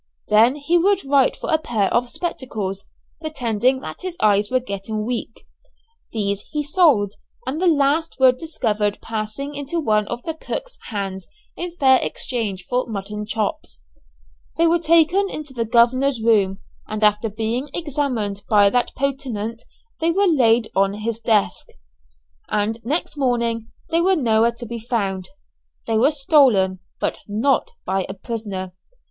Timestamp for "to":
24.53-24.65